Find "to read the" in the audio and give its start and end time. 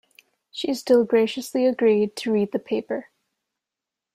2.15-2.57